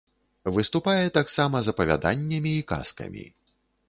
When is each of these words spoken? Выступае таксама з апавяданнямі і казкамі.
Выступае 0.53 1.03
таксама 1.17 1.61
з 1.67 1.73
апавяданнямі 1.73 2.51
і 2.61 2.65
казкамі. 2.73 3.27